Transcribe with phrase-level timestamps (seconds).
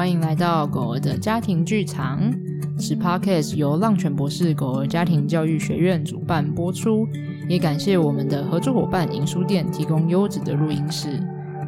[0.00, 2.32] 欢迎来到狗儿的家庭剧场。
[2.78, 7.06] 此 Podcast 由浪犬博士狗儿家庭教育学院主办播出，
[7.50, 11.20] 也感谢我们的合作伙伴银书店提供优质的录音室。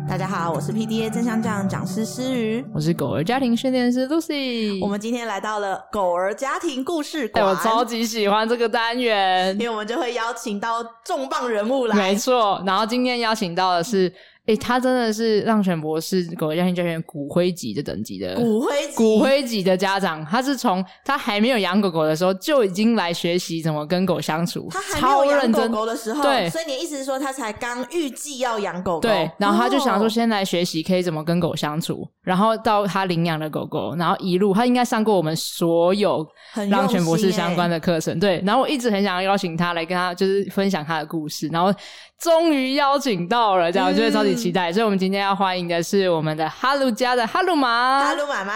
[0.09, 4.83] 大家好，我是 PDA 正向教养讲师诗瑜，我是狗儿家庭训练师 Lucy。
[4.83, 11.95] 我们今天来到了狗儿家庭故事馆，哎，我超级喜欢这个单元，因为我们就会邀请到重磅人物来。
[11.95, 14.11] 没错，然后今天邀请到的是。
[14.47, 36.27] 诶，他真的是浪犬博士狗儿家庭教练骨灰级的等级的骨灰级骨灰级的家长，他是从他还没有养狗狗的时候就已经来学习怎么跟狗相处，他还没有养狗狗的时候，对，所以你意思是说他才刚预计要养狗狗，对，然后他就想说先来学习可以怎么跟狗相处，然后到他领养的狗狗，然后一路他应该上过我们所有
[36.69, 41.73] 浪犬博士相关的课程，对，然后我一直很想要邀请他来跟他就是分享他的故事，然后。
[42.23, 44.71] 终于邀请到了，这样我觉得超级期待。
[44.71, 48.01] 嗯、所以，我们今天要欢迎的是我们的哈鲁家的哈鲁妈。
[48.01, 48.53] 哈鲁妈妈，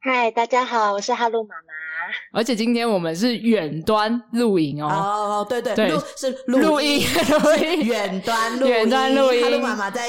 [0.00, 1.72] 嗨，大家好，我是哈鲁妈妈。
[2.32, 4.88] 而且今天我们是远端录影哦。
[4.88, 9.42] 哦，对对对，是录音，录音，远端录音，远端录音。
[9.42, 10.08] 哈鲁妈妈在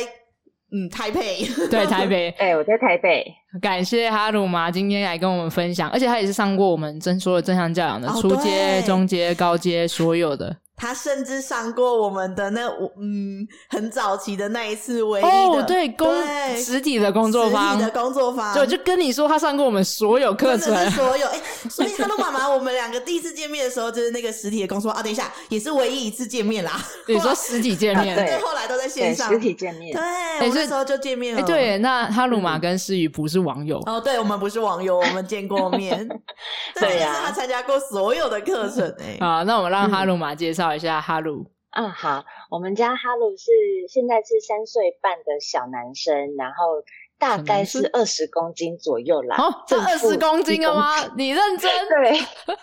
[0.71, 3.25] 嗯台北，对台北，哎、欸，我在台北。
[3.61, 10.55] 感谢哈鲁妈今天来跟我们分享，而且她也是上过我们真所的正向教养的初阶、哦、中阶、高阶所有的。
[10.75, 12.67] 他甚至上过我们的那
[12.99, 16.11] 嗯很早期的那一次唯一的哦对工
[16.57, 26.79] 实体的工作坊，实体的工作坊，就就跟你说他上过我们所有课程，所有 哎、欸，所以哈喽妈妈，我们两个第一次见面的时候就是那个实体的工作坊啊，等一下也是唯一一次见面啦。
[27.07, 29.31] 你说实体见面，对，后来都在线上。
[29.31, 31.41] 实体见面，对，我那时候就见面了。
[31.41, 33.81] 哎，对，那哈鲁玛跟诗雨不是网友。
[33.85, 36.07] 哦，对，我们不是网友，我们见过面，
[36.79, 39.17] 对呀，他参加过所有的课程哎。
[39.19, 41.47] 好，那我们让哈鲁玛介绍一下哈鲁。
[41.75, 43.49] 嗯，好，我们家哈鲁是
[43.89, 46.83] 现在是三岁半的小男生，然后
[47.17, 49.35] 大概是二十公斤左右啦。
[49.37, 50.95] 哦，这二十公斤了吗？
[51.17, 51.71] 你认真？
[51.89, 52.19] 对，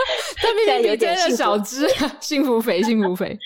[0.40, 1.86] 这明明有点小只，
[2.20, 3.38] 幸福肥，幸福肥。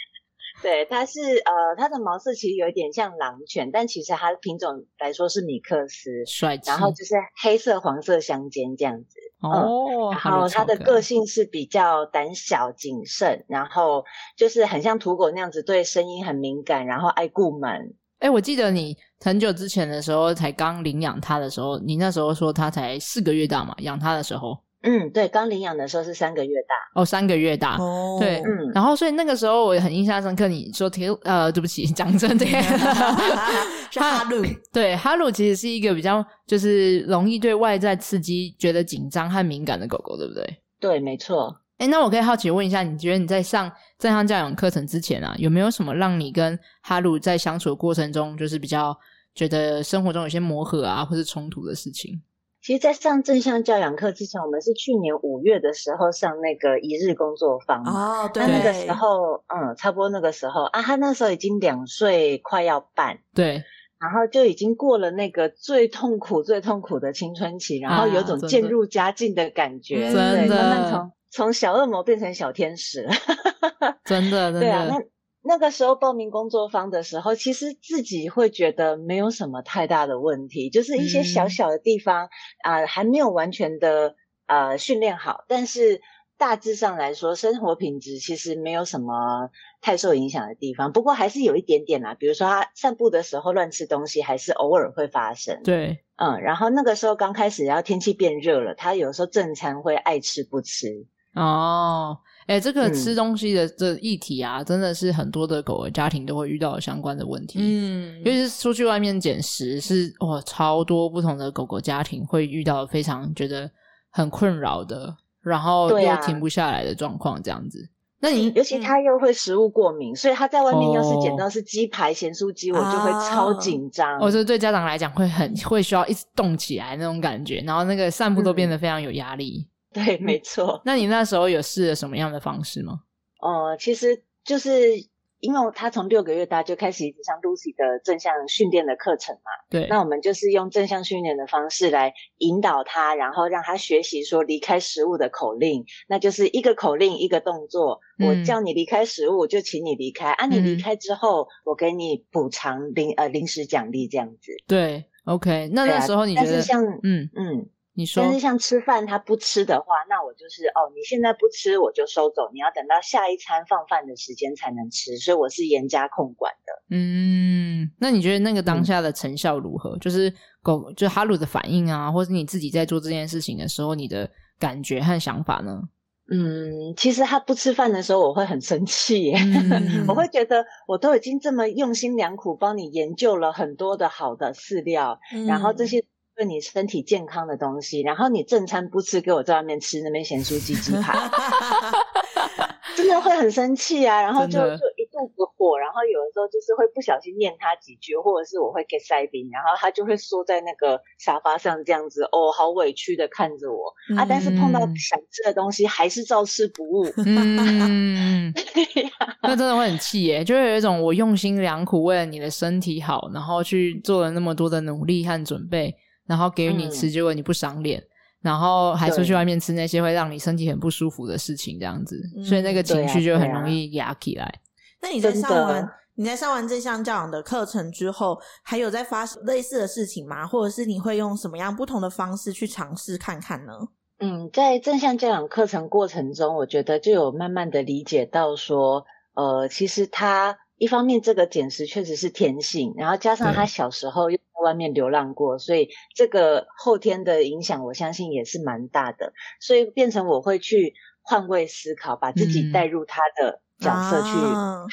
[0.60, 9.18] 对，它是呃，它的毛色其实有一点像狼犬，但其实它的品种来说是米克斯，帅气，然后就是黑色黄色相间这样子。
[9.40, 14.04] 哦，然后它的个性是比较胆小谨慎，然后
[14.36, 17.94] 就是很像土狗那样子，对声音很敏感，然后爱顾门。
[18.18, 24.58] 哎，我记得你很久之前的时候才刚领养它的时候，你那时候说它才四个月大嘛，养它的时候。
[24.82, 26.74] 嗯，对，刚领养的时候是三个月大。
[27.00, 27.76] 哦，三个月大。
[27.78, 30.46] 哦，对，嗯，然后所以那个时候我也很印象深刻。
[30.46, 30.88] 你说，
[31.24, 32.46] 呃，对不起， 讲真的，
[33.90, 34.44] 是哈鲁。
[34.72, 40.60] 对，哈鲁其实是一个比较就是容易对外在刺激觉得紧张和敏感的狗狗，对不对？
[40.78, 41.60] 对，没错。
[41.78, 48.96] 哎，那我可以好奇问一下，你觉得你在上正向教养课程之前啊，有没有什么让你跟哈鲁在相处的过程中，就是比较
[49.34, 52.20] 觉得生活中有些磨合啊，或是冲突的事情？
[52.68, 63.64] 其实，在上正向教养课之前，我们是去年五月的时候上那个一日工作坊哦，对，那那个时候，嗯，差不多那个时候啊，他那时候已经两岁，快要半，对，
[63.98, 73.12] 然后就已经过了那个最痛苦、最痛苦的青春期，然后有种渐入佳境的感觉，啊、真的，慢慢从从小恶魔变成小天使了，
[74.04, 75.02] 真的，真的，对啊，那。
[75.48, 82.26] 那个时候报名工作坊的时候，其实自己会觉得没有什么太大的问题，就是一些小小的地方
[82.62, 84.14] 啊、嗯呃，还没有完全的
[84.46, 86.02] 呃训练好，但是
[86.36, 89.48] 大致上来说，生活品质其实没有什么
[89.80, 90.92] 太受影响的地方。
[90.92, 95.62] 不过还是有一点点啦，比如说他散步的时候乱吃东西，还是偶尔会发生。
[95.64, 101.06] 对，嗯，然后那个时候刚开始，然后天气变热了，他有时候正餐会爱吃不吃。
[101.34, 102.18] 哦。
[102.48, 107.58] 哎、欸，这个吃东西的这议题啊，嗯、真的是很多的狗儿家庭都会遇到相关的问题。
[107.60, 113.70] 嗯，尤其是出去外面捡食，是哇，超多不同的狗狗家庭会遇到非常觉得
[114.10, 117.82] 很困扰的，然后又停不下来的状况，这样子。
[117.82, 124.18] 啊、那你尤其他又会食物过敏，所以他在外面要是捡到是鸡排、咸酥鸡，我就会超紧张。
[124.20, 129.66] 我觉得对家长来讲会很会需要一直动起来那种感觉，然后那个散步都变得非常有压力。
[129.68, 129.68] 嗯
[130.04, 130.80] 对，没错。
[130.84, 133.00] 那你那时候有试了什么样的方式吗？
[133.40, 134.96] 哦、呃，其实就是
[135.40, 139.50] 因为他从六个月大就开始一直上 Lucy 的正向训练的课程嘛。
[139.70, 139.86] 对。
[139.88, 148.00] 那我们就是用正向训练的方式来引导他，然后让他学习说离开食物的口令，那就是一个口令一个动作。
[148.18, 150.32] 嗯、我叫你离开食物，就请你离开。
[150.32, 154.52] 啊，你离开之后，嗯、我给你补偿零呃临时奖励这样子。
[154.66, 155.70] 对，OK。
[155.72, 156.60] 那那时候你觉得？
[156.60, 157.58] 像嗯嗯。
[157.58, 166.72] 嗯你说，但是像吃饭，他不吃的话，那我就是哦，你现在不吃，我就收走，你要等到下一餐放饭的时间才能吃，所以我是严加控管的。
[166.90, 169.96] 嗯，那你觉得那个当下的成效如何？
[169.96, 174.30] 嗯、就是狗，就哈鲁的反应啊，或是你自己在做这件事情的时候，你的
[174.60, 175.82] 感觉和想法呢？
[176.30, 186.04] 嗯，其实他不吃饭的时候，我会很生气耶，嗯、 我会觉得我都已经这么用心良苦帮你研究了很多的好的饲料，嗯、然后这些。
[186.38, 191.18] 对你身体健康的东西，然后你正餐不吃，给我在外面吃那边咸酥鸡鸡排，
[192.94, 194.22] 真的会很生气啊！
[194.22, 204.24] 然后就就一肚子火，然后有的时候就是会不小心念他几句，或者是我会给塞冰，然后他就会缩在那个沙发上这样子，哦，好委屈的看着我、嗯、啊！
[204.28, 207.04] 但是碰到想吃的东西，还是照吃不误。
[207.26, 208.54] 嗯，
[209.42, 215.92] 那真的会很气耶，就会有一种我用心良苦，为了你的身体好，然后去做了那么多的努力和准备。
[216.28, 218.06] 然后给予你吃，结果你不赏脸，嗯、
[218.42, 224.44] 然后还出去外面吃那些会让你身体很不舒服的事情，这样子，嗯、所以那个情绪就很容易压起来。
[224.44, 230.46] 啊啊、那你在上完你在上完正向教养的课程之后，还有在发生类似的事情吗？
[230.46, 233.72] 或者是你会用什么样不同的方式去尝试看看呢？
[234.20, 249.32] 嗯，在正向教养课程过程中，我觉得就有慢慢的理解到说，呃，其实他一方面这个捡食确实是天性，然后加上他小时候又外面流浪过，所以这个后天的影响，我相信也是蛮大的。
[249.60, 254.30] 所以变成我会去换位思考，把自己带入他的角色去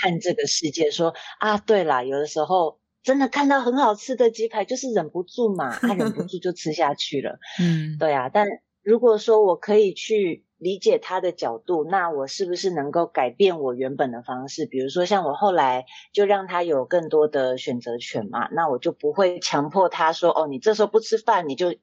[0.02, 0.92] 看这个世界。
[0.92, 1.10] 说、
[1.40, 7.40] 嗯、啊，对啦，有的时候真的看到很好吃的鸡排，就是忍不住嘛，他忍不住就吃下去了。
[7.60, 8.30] 嗯，对啊。
[8.30, 8.48] 但
[8.82, 10.45] 如果说我可以去。
[10.57, 14.66] 理解他的角度，那我是不是能够改变我原本的方式？
[14.66, 21.75] 比如说，像我后来就让他有更多的选择权嘛，那我就不会强迫他说：“哦，你这时候不吃饭，你就。”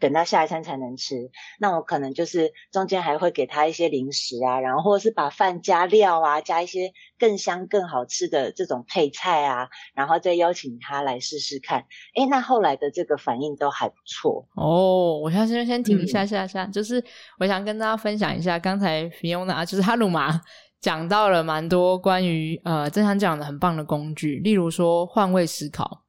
[0.00, 11.84] 等到下一餐才能吃，那我可能就是中间还会给他一些零食啊，然后或者是把饭加料啊，加一些更香更好吃的这种配菜啊，然后再邀请他来试试看。
[12.16, 15.20] 诶，那后来的这个反应都还不错哦。
[15.22, 17.04] 我现在先先停一下下下，嗯、就是
[17.38, 20.40] 我想跟大家分享一下，刚才 Fiona 就是哈鲁玛
[20.80, 26.02] 讲到了蛮多关于呃正常讲的很棒的工具，例如说换位思考。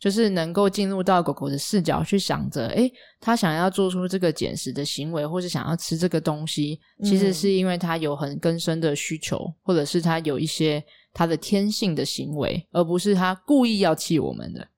[0.00, 14.68] 就是能够进入到狗狗的视角去想着，诶，它想要做出这个捡食的行为，或是想要吃这个东西，其实是因为它有很根深的需求，或者是它有一些它的天性的行为，而不是它故意要气我们的。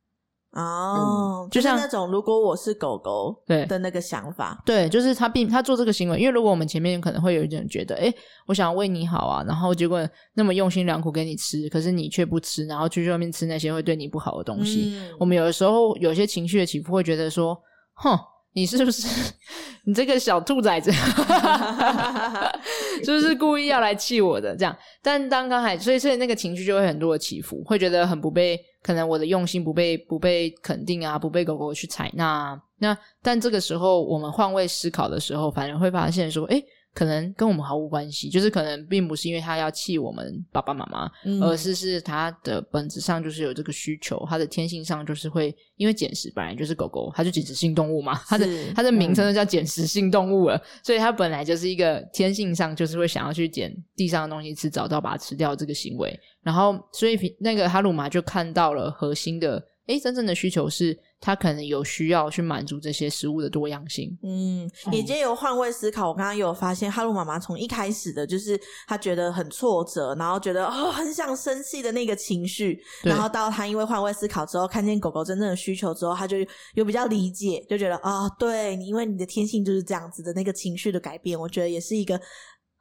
[0.53, 8.13] 哦，嗯、就像那种如果我是狗狗对的那个想法，对，就是他并他做这个行为，因为如果我们前面可能会有一点觉得，哎，
[8.47, 10.01] 我想为你好啊，然后结果
[10.35, 17.57] 那么用心良苦给你吃，可是你却不吃，然后去外面吃那些会对你不好的东西，嗯、我们有的时候有些情绪的起伏会觉得说，
[17.95, 18.19] 哼。
[18.53, 19.07] 你是不是
[19.87, 20.91] 你这个小兔崽子，
[23.05, 24.77] 就是故意要来气我的这样？
[25.01, 32.61] 但当刚才，所以所以那个情绪就会很多的起伏，会觉得很不被，可能我的用心不被不被肯定啊，不被狗狗去采纳。
[32.79, 60.99] 那但这个时候，我们换位思考的时候，反而会发现说，诶可能跟我们毫无关系，就是可能并不是因为他要气我们爸爸妈妈，嗯、而是是他的本质上就是有这个需求，他的天性上就是会因为捡食本来就是狗狗，它就捡食性动物嘛，它的它的名称都叫捡食性动物了，嗯、所以它本来就是一个天性上就是会想要去捡地上的东西吃，找到把它吃掉这个行为，然后所以那个哈鲁玛就看到了核心的，诶真正的需求是。
[61.23, 64.19] 他可能有需要去满足这些食物的多样性。
[64.23, 76.39] 嗯，也借由换位思考，我刚刚有发现，哈鲁妈妈从一开始的就是她觉得很挫折，然后觉得哦很想生气的那个情绪，然后到她因为换位思考之后，看见狗狗真正的需求之后，她就
[76.73, 82.19] 有比较理解，就觉得啊、哦，对你，因为你的天性就是这样子的那个情绪的改变，我觉得也是一个。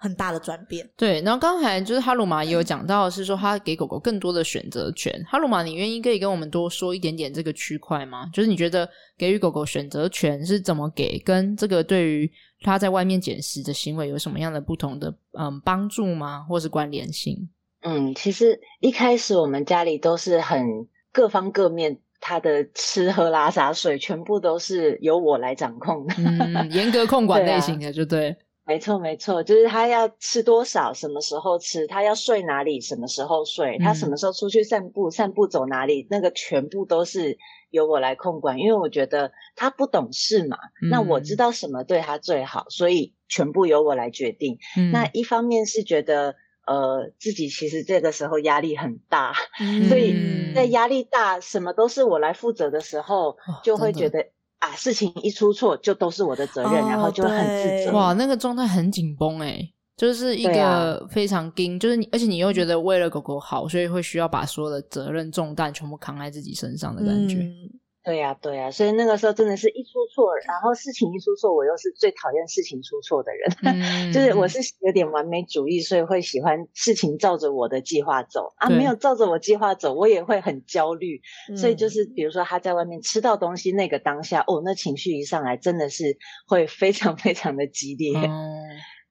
[0.01, 1.21] 很大的转变，对。
[1.21, 5.13] 然后刚才就是哈鲁玛也有讲到，是说他给狗狗更多的选择权。
[5.27, 8.29] 哈鲁玛，你愿意可以跟我们多说一点点这个区块吗？
[8.33, 16.45] 就是你觉得给予狗狗选择权是怎么给，跟这个对于它在外面捡食的行为有什么样的不同的嗯帮助吗？
[16.47, 17.49] 或是关联性？
[17.81, 28.33] 嗯，其实一开始我们家里都是很各方各面，他的吃喝拉撒睡全部都是由我来掌控的，嗯，严格控管类型的， 就对。
[28.69, 37.39] 没错，没错，就是他要吃多少，什么时候吃，他要睡哪里，什么时候睡，他什么时候出去散步，散步走哪里，那个全部都是
[37.71, 44.59] 由我来控管，因为我觉得他不懂事嘛，嗯、那我知道什么对他最好，所以全部由我来决定。
[44.77, 46.35] 嗯、那一方面是觉得，
[46.67, 54.27] 呃，自己其实这个时候压力很大，嗯、所以在压力大，什么都是我来负责的时候，就会觉得。
[54.59, 57.91] 啊，事情一出错就都是我的责任，哦、然后就很自责。
[57.91, 59.59] 哇，那个状态很紧绷哎，
[59.95, 67.37] 就是一个非常盯，啊、就是你，而且你又觉得为了狗狗好，所以会需要把所有的责任重担全部扛在自己身上的感觉。
[67.37, 81.21] 嗯对呀、啊，对呀、啊，所以那个时候真的是一出错，然后事情一出错，我又是最讨厌事情出错的人，嗯、 就是我是有点完美主义，所以会喜欢事情照着我的计划走啊，没有照着我计划走，我也会很焦虑。
[81.49, 88.15] 嗯、所以就是比如说他在外面吃到东西那个当下，哦，那情绪一上来，真的是会非常非常的激烈。
[88.15, 88.55] 嗯，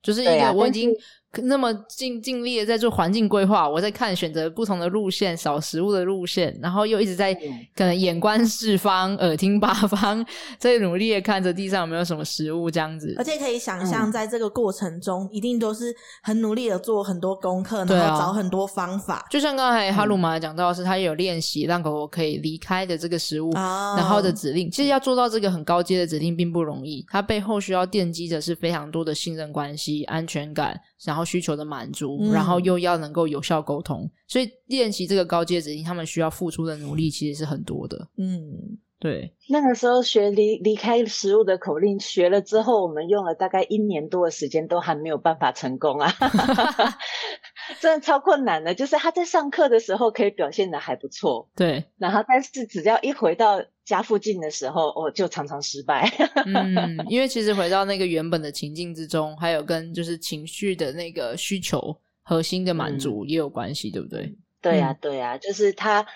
[0.03, 0.93] 就是一个我已经。
[1.43, 7.35] 那么尽尽力的在做环境规划，我在看选择不同的路线，扫食物的路线，然后又一直在
[7.77, 10.25] 可能眼观四方，耳听八方，
[10.59, 13.15] 在努力的看着地上有没有什么食物这样子。
[13.19, 19.17] 而且可以想象，在这个过程中，嗯、一定都是很努力的做很多功课，然后找很多方法。
[19.17, 24.71] 啊、就像刚才哈鲁玛讲到是，他也有练习让狗狗可以离开的这个食物，哦、然后的指令。
[24.71, 30.81] 其实要做到这个很高阶的指令并不容易，它背后需要奠基的是非常多的信任关系、安全感。
[31.05, 38.09] 然后需求的满足，嗯、然后又要能够有效沟通，所以练习这个高阶指令，他们需要付出的努力其实是很多的。
[38.17, 39.33] 嗯，对。
[39.49, 46.13] 那个时候学离离开食物的口令，学了之后，我们用了大概一年多的时间，都还没有办法成功啊。
[47.81, 51.85] 真的超困难的，就是他在上课的时候可以表现的还不错，对。
[51.99, 56.09] 然后，但是只要一回到家附近的时候，我就常常失败。
[56.47, 64.37] 嗯，因为其实回到那个原本的情境之中，还有跟就是情绪的那个需求核心的满足也有关系，嗯、对不对？
[64.61, 66.07] 对呀、啊，对呀、啊，就是他，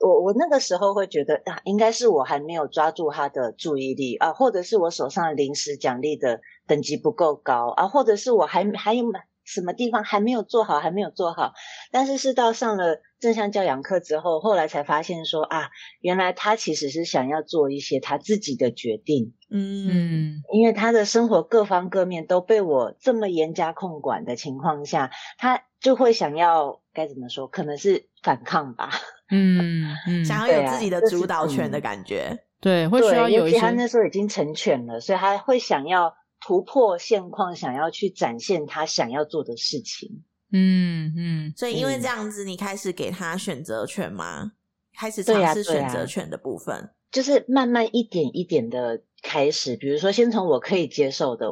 [0.00, 9.04] 我我那个时候会觉得啊，应该是我还没有抓住他的注意力啊，或者是我手上的零食奖励的等级不够高啊，或者是我还还有。
[9.42, 11.54] 什么地方还没有做好，还没有做好，
[11.90, 28.90] 但是是到上了正向教养课之后，后来才发现说啊，原来他其实是想要做一些他自己的决定，嗯，因为他的生活各方各面都被我这么严加控管的情况下，他就会想要该怎么说，可能是反抗吧，
[29.30, 36.14] 嗯嗯，想要有自己的主导权的感觉，对，会需要有一些，他那时候已经成犬了，所以他会想要。
[36.42, 40.24] 突破现况，想要去展现他想要做的事情。
[40.52, 44.42] 嗯嗯，所以因为这样子，你开始给他选择权吗？
[44.42, 44.52] 嗯、
[44.98, 49.76] 开始尝试选择权的部分，啊啊，就是慢慢一点一点的开始。
[49.76, 51.46] 比如说，先从我可以接受的。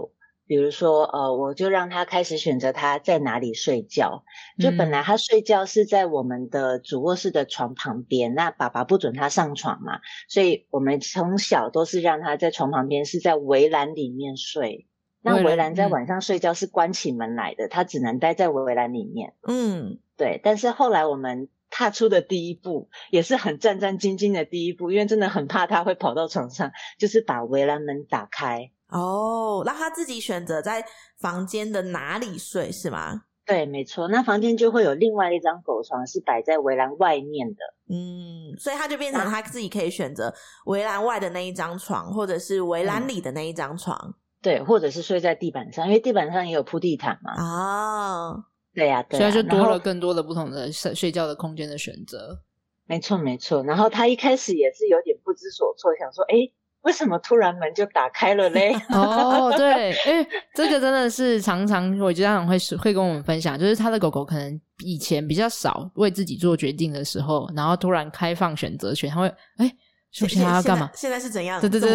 [0.46, 4.24] 比如说，呃，我就让他开始选择他在哪里睡觉。
[4.58, 14.88] 就本来他睡觉是在我们的主卧室的床旁边，那爸爸不准他上床嘛，所以我们从小都是让他在床旁边，是在围栏里面睡。
[15.20, 19.34] 那围栏在晚上睡觉是关起门来的，他只能待在围栏里面。
[19.42, 20.40] 嗯，对。
[20.42, 28.70] 但是后来我们踏出的第一步，也是很战战兢兢的第一步，因为真的很怕他会跑到床上，就是把围栏门打开。
[28.88, 30.84] 哦，让他自己选择在
[31.18, 33.24] 房间的哪里睡是吗？
[33.44, 34.08] 对，没错。
[34.08, 37.56] 那房间就会有另外一张狗床是摆在围栏外面的。
[37.88, 40.32] 嗯，所以他就变成他自己可以选择
[40.66, 43.98] 围栏外的那一张床，或者是围栏里的那一张床。
[44.06, 44.14] 嗯。
[44.40, 47.34] 对，或者是睡在地板上，因为地板上也有铺地毯嘛。
[47.42, 52.40] 哦，对呀，所以就多了更多的不同的睡睡觉的空间的选择。
[52.86, 53.62] 没错，没错。
[53.64, 56.50] 然后他一开始也是有点不知所措，想说，哎
[56.82, 58.72] 为什么突然门就打开了嘞？
[58.90, 69.26] 哦，对，因为这个真的是常常我家长会会跟我们分享，就是他的狗狗可能以前比较少为自己做决定的时候，然后突然开放选择权，他会
[69.56, 69.70] 哎，
[70.10, 70.90] 是不是他要干嘛？
[70.94, 71.60] 现在是怎样？
[71.60, 71.90] 对对对。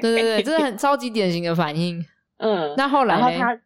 [0.00, 0.42] 对对。
[0.42, 2.04] 这是很 超级典型的反应。
[2.38, 2.74] 嗯。
[2.76, 3.60] 那后来他。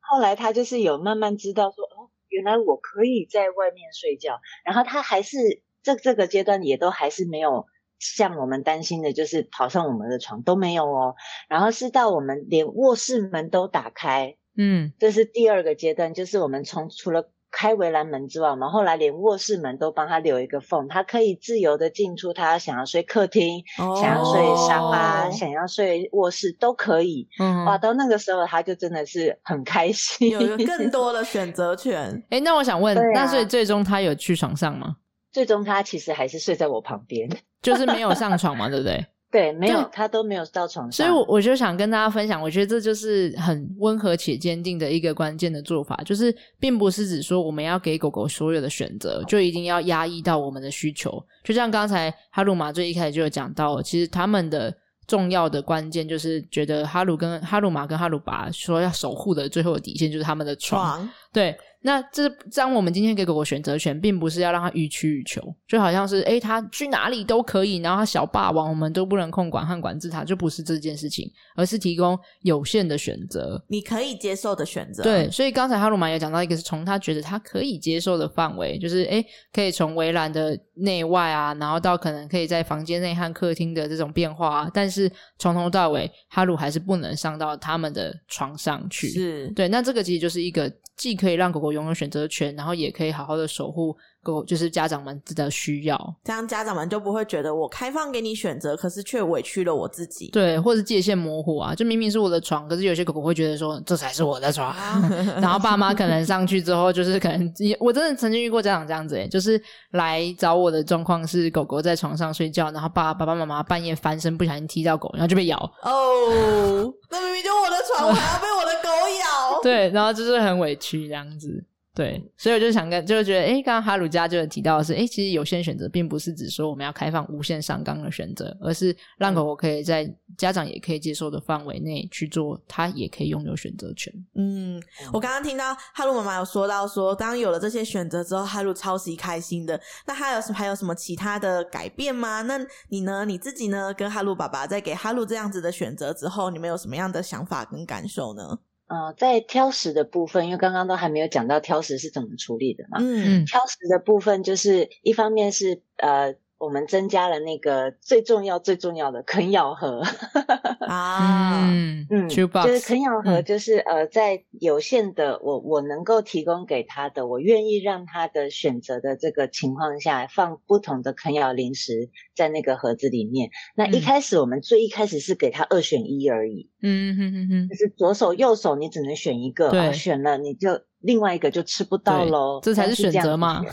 [0.00, 4.40] 后来他就是有慢慢知道说，哦，原来我可以在外面睡觉。
[4.64, 5.36] 然后他还是
[5.82, 7.66] 这这个阶段也都还是没有
[7.98, 11.14] 像我们担心的就是跑上我们的床，都没有哦。
[11.48, 14.36] 然后是到我们连卧室门都打开。
[14.56, 14.92] 嗯。
[14.98, 17.30] 这是第二个阶段，就是我们从除了。
[17.60, 22.32] 开围栏门之外，我们后来连卧室门都帮他留一个缝，他可以自由的进出。
[22.32, 27.28] 他想要睡客厅，哦、想要睡沙发，想要睡卧室都可以。
[27.38, 32.10] 嗯，哇，到那个时候他就真的是很开心，有更多的选择权。
[32.30, 34.96] 诶，那我想问，啊、那所以最终他有去床上吗？
[35.30, 37.28] 最终他其实还是睡在我旁边，
[37.60, 39.04] 就是没有上床嘛，对不对？
[39.30, 41.06] 对，没有，他都没有到床上。
[41.06, 51.24] 所以我我就想跟大家分享，我觉得这就是很温和且坚定的一个关键的做法，就是并不是指说我们要给狗狗所有的选择，就一定要压抑到我们的需求。
[51.44, 54.74] 就像刚才哈鲁玛最一开始就有讲到，其实他们的
[55.06, 61.56] 重要的关键就是觉得哈鲁跟哈鲁玛跟哈鲁巴说要守护的最后的底线就是他们的床，床对。
[61.82, 75.02] 那这当我们今天给狗狗选择权，并不是要让它予取予求，就好像是诶，它去哪里都可以，然后它小霸王我们都不能控管和管制它，就不是这件事情，而是提供有限的选择，你可以接受的选择。
[75.02, 89.08] 对，所以刚才哈鲁玛也讲到一个是从他觉得他可以接受的范围，就是诶，可以从围栏的内外啊，然后到可能可以在房间内和客厅的这种变化啊，但是从头到尾，哈鲁还是不能上到他们的床上去。
[89.08, 93.96] 是对，那这个其实就是一个既可以让狗狗拥有选择权，然后也可以好好的守护。
[94.22, 100.28] 狗就是家长们的需要，这样家长们就不会觉得我开放给你选择，可是却委屈了我自己。
[100.28, 104.76] 对，或者界限模糊啊，就明明是我的床，可是有些狗狗会觉得说这才是我的床，
[105.40, 109.58] 然后爸妈可能上去之后，就是可能我真的曾经遇过家长这样子，诶就是
[109.92, 115.56] 来找我的状况是狗狗在床上睡觉，然后爸爸爸妈妈半夜翻身不小心踢到狗，然后就被咬。
[115.80, 118.88] 哦，那明明就我的床，我还要被我的狗
[119.18, 119.60] 咬。
[119.62, 121.62] 对，然后就是很委屈这样子。
[122.00, 134.10] 对，所以我就想跟，就是觉得，诶刚刚哈鲁家就有提到的是，诶其实有限选择并不是指说我们要开放无限上纲的选择，而是让狗狗可以在家长也可以接受的范围内去做，它也可以拥有选择权。
[134.34, 139.78] 嗯，我刚刚听到哈鲁妈妈有说到说，当有了这些选择之后，哈鲁超级开心的。
[140.06, 142.40] 那还有什还有什么其他的改变吗？
[142.40, 143.26] 那你呢？
[143.26, 143.92] 你自己呢？
[143.92, 148.58] 跟哈鲁爸爸在给哈鲁这样子的选择之后，你们有什么样的想法跟感受呢？
[148.90, 152.98] 呃，在挑食的部分，因为刚刚都还没有讲到挑食是怎么处理的嘛。
[153.00, 156.34] 嗯，挑食的部分就是一方面是呃。
[156.60, 160.02] 我们增加了那个最重要最重要的啃咬盒。
[160.86, 173.50] 啊，嗯嗯，就是啃咬盒，就是、嗯、呃，在有限的我我能够提供给他的，我愿意让他的选择的这个情况下，放不同的啃咬零食在那个盒子里面。
[173.74, 183.64] 那一开始我们最一开始是给他二选一而已，嗯哼哼哼，就是左手右手你只能选一个，对，选了你就另外一个就吃不到喽，这才是选择嘛，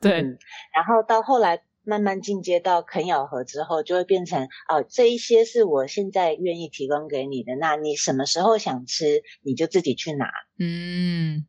[0.00, 0.38] 对、嗯，
[0.72, 1.60] 然后到后来。
[1.86, 10.26] 慢慢进阶到啃咬盒之后，就会变成哦，这一些是我现在愿意提供给你的，那你什么时候想吃，你就自己去拿。
[10.58, 11.46] 嗯，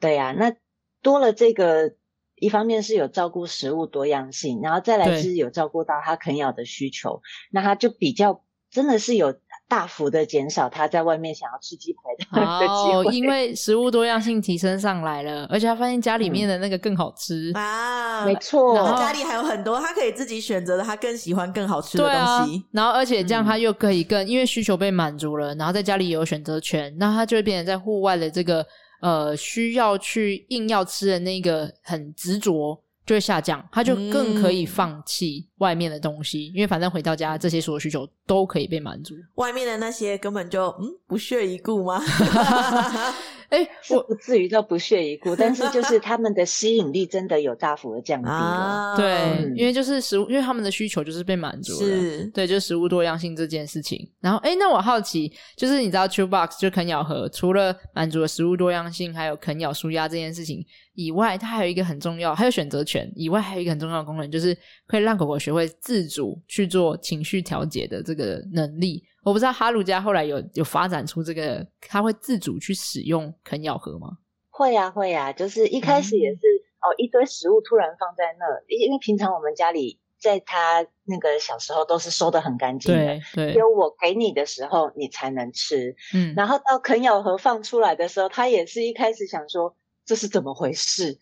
[0.00, 0.56] 对呀、啊，那
[1.02, 1.94] 多了这个，
[2.34, 7.20] 一方面是有照顾食物多样性，然后再来是有照顾到他啃咬的需求，
[7.52, 9.38] 那他就比较真的是有。
[9.68, 22.56] 大幅的减少他在外面想要吃鸡排的 的机会，哦，因为食物多样性提升上来了，而且他发现家里面的那个更好吃、嗯、啊，没错，然后家里还有很多他可以自己选择的，他更喜欢更好吃的东西。
[22.56, 28.64] 啊、然后而且这样他又可以更、嗯、因为需求被满足了，然后在家里也有选择权，那他就会变成在户外的这个
[29.02, 32.82] 呃需要去硬要吃的那个很执着。
[33.08, 39.14] 就会下降，他就更可以放弃外面的东西，嗯、因为反正回到家，这些所有需求都可以被满足。
[39.36, 41.98] 外面的那些根本就嗯不屑一顾吗？
[43.48, 48.34] 哎，我不至于到不屑一顾，但是就是他们的吸引力真的有大幅的降低了。
[48.34, 51.78] 啊、对、嗯，因为就是食物，因为他们的需求就是被满足了。
[51.78, 54.06] 是，对，就是食物多样性这件事情。
[54.20, 64.54] 然后，哎，那我好奇，就是你知道，Chew Box 就啃咬盒，除了满足了食物多样性，还有啃咬舒压这件事情以外，它还有一个很重要，还有选择权以外，还有一个很重要的功能，就是
[64.86, 69.02] 可以让狗狗学会自主去做情绪调节的这个能力。
[69.28, 74.16] 我不知道哈鲁家后来有有发展出这个，他会自主去使用啃咬盒吗？
[74.48, 91.18] 会呀、啊，会呀、啊，就是一开始也是、嗯、哦，一堆食物突然放在那，因为平常我们家里在他那个小时候都是收的很干净的，对对，只有我给你的时候你才能吃，嗯，然后到啃咬盒放出来的时候，他也是一开始想说这是怎么回事。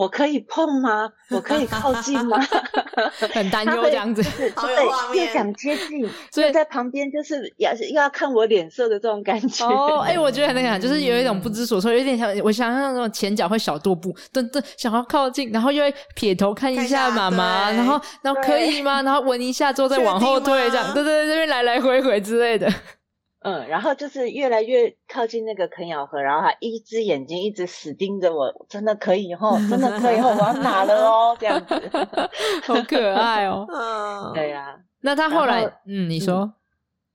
[0.00, 1.10] 我可以碰吗？
[1.28, 2.38] 我可以靠近吗？
[3.34, 4.22] 很担忧这样子，
[4.56, 9.66] 好有画面，又想接近， 所以在旁边就是要又要看我脸色的这种感觉。
[9.68, 19.02] 哦，哎、欸，我觉得那个就是有一种不知所措，有点像我想象那种前脚会小踱步，噔噔，想要靠近，然后又会撇头看一下妈妈，然后然后可以吗？
[19.02, 22.72] 然后闻一下之后再往后退，这样，对对对，这边来来回回之类的。
[23.42, 31.74] 嗯，然后就是越来越靠近那个啃咬盒，然后他一只眼睛一直死盯着我，真的可以吼，真的可以吼，我要 拿了哦，这样子，
[32.64, 33.66] 好可爱哦。
[33.72, 34.78] 嗯，对呀、啊。
[35.00, 36.52] 那他后来，嗯，你说、嗯，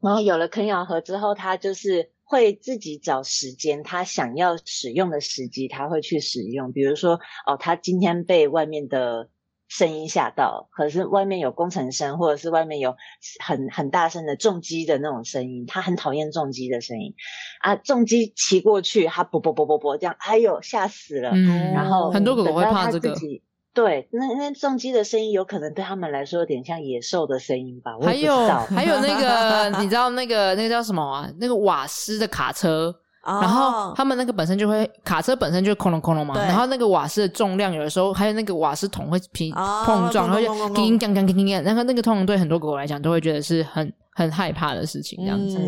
[0.02, 6.72] 然后有了啃咬盒之后，他就是会自己找时间，他想要使用的时机，他会去使用。
[6.72, 9.30] 比如说，哦，他今天被外面的。
[9.68, 12.96] 声音吓到，可是外面有工程声，或者是外面有
[13.44, 17.16] 很很大声的重击的那种声音，他很讨厌重击的声音
[17.62, 17.76] 啊！
[17.76, 21.32] 重击骑过去，他啵啵啵啵啵这样，哎呦吓死了！
[21.34, 23.16] 嗯，然后很多狗狗会怕这个。
[23.74, 27.92] 对，那那重击的声音有可能对他们来说有点像野兽的声音吧？
[28.02, 31.30] 还有还有那个， 你知道那个那个叫什么啊？
[31.40, 32.96] 那个瓦斯的卡车。
[33.26, 39.52] 然后他们那个本身就会卡车本身就空隆空隆嘛，然后那个瓦斯的重量有的时候还有那个瓦斯桶会碰
[39.86, 45.60] 碰撞，然后就叮叮叮叮叮，然后那个通常对很多狗狗来讲都会觉得是很很害怕的事情，这样子，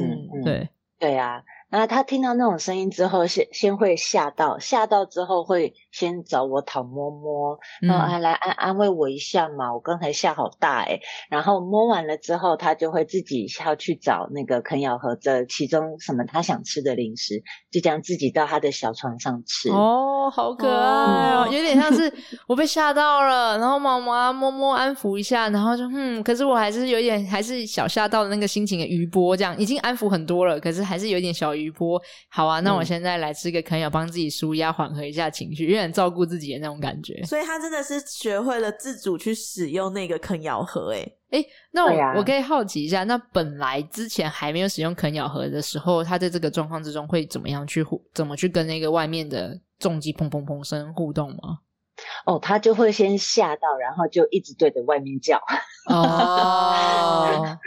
[0.44, 0.70] 对。
[1.00, 1.44] 对呀。
[1.70, 9.74] 那他听到那种声音之后，先先会吓到，吓到之后会先找我讨摸摸，然后还来安安慰我一下嘛。
[9.74, 19.72] 我刚才下好大诶，然后摸完了之后，他就会自己要去找那个啃咬合的其中什么他想吃的零食，就这样自己到他的小床上吃。
[19.72, 22.14] 哦，好可爱哦，有点像是
[22.48, 31.48] 我被吓到了，然后妈妈摸摸安抚一下，然后就嗯，可是我还是有点还是小吓到的那个心情的余波，这样已经安抚很多了，可是还是有点小。
[31.58, 37.24] 余波，好啊，那我现在来吃个啃咬，帮自己舒压，缓和一下情绪，有点照顾自己的那种感觉。
[37.24, 51.60] 所以他真的是学会了自主去使用那个啃咬合，哎哎，那我、啊、我可以好奇一下，那本来之前还没有使用啃咬盒的时候，他在这个状况之中会怎么样去互，怎么去跟那个外面的重击砰砰砰声互动吗？
[52.26, 55.42] 哦，他就会先吓到，然后就一直对着外面叫。
[55.90, 57.58] 哦，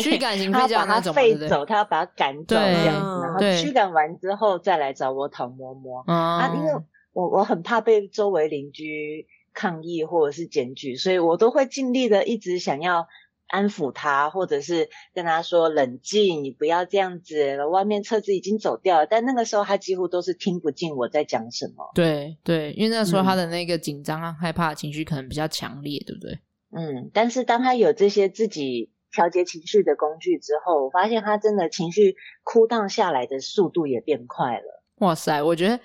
[0.00, 6.00] 驱赶型吠叫那种，他要把它飞走，他要把它赶走这样子，然后驱赶完之后再来找我讨摸摸。
[6.06, 6.72] 啊，因为
[7.16, 13.06] 我我很怕被周围邻居抗议或者是检举，所以我都会尽力的一直想要。
[13.48, 17.64] 安抚他，或者是跟他说冷静，你不要这样子。
[17.66, 21.92] 外面车子已经走掉了，但那个时候他几乎都是听不进我在讲什么。
[21.94, 26.40] 对对，因为那时候他的那个紧张啊、嗯、害怕的情绪可能比较强烈，对不对？
[26.72, 34.82] 嗯，但是当他有这些自己调节情绪的工具之后，我发现他真的情绪 cool down 下来的速度也变快了。
[34.96, 35.78] 哇塞，我觉得。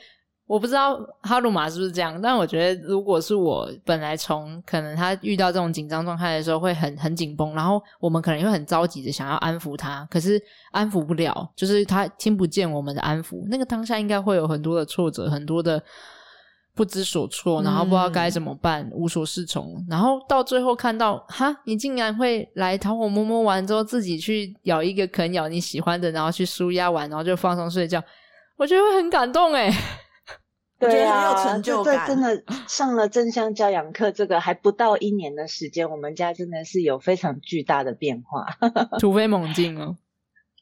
[0.52, 10.38] 我不知道哈鲁玛是不是这样，但我觉得如果是我，本来从可能他遇到这种紧张状态的时候会很很紧绷，然后我们可能会很着急的想要安抚他，可是
[10.72, 15.82] 安抚不了，就是他听不见我们的安抚，那个当下应该会有很多的挫折，很多的
[16.76, 28.04] 不知所措，然后不知道该怎么办，嗯、无所适从，然后到最后看到哈，你竟然会来讨我摸摸完之后自己去咬一个啃咬你喜欢的，然后去舒压完，然后就放松睡觉，
[28.58, 29.74] 我觉得会很感动诶
[30.82, 38.48] 对啊，这这真的 上了正向教养课，这个还不到一年的时间，我们家真的是有非常巨大的变化，
[39.00, 39.96] 突飞猛进哦，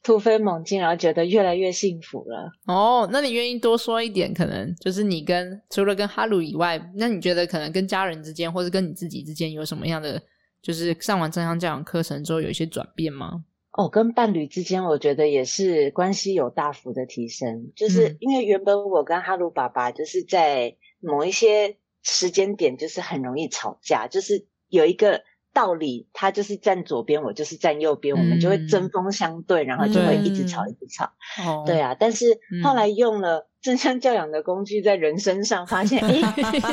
[0.02, 2.50] 突飞猛进，然后觉得越来越幸福了。
[2.66, 4.32] 哦，那你愿意多说一点？
[4.32, 10.20] 可能就是你跟除了跟哈鲁以外，那你觉得可能跟家人之间，或者跟你自己之间有什么样的，
[10.62, 13.44] 就是上完正向教养课程之后有一些转变吗？
[13.72, 17.70] 哦，跟伴侣之间，我觉得也是关系有大幅的提升。
[17.76, 31.12] 就是因为原本我跟哈鲁爸爸就是在某一些时间点，就是很容易吵架，就是有一个道理，他就是站左边，我就是站右边，嗯、我们就会针锋相对，然后就会一直吵，一直吵。
[31.46, 36.20] 哦、对啊，但是后来用了正向教养的工具，在人身上发现，诶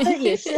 [0.03, 0.49] 这也是